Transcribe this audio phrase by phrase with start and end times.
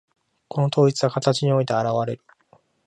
[0.47, 2.23] この統一は形において現われる。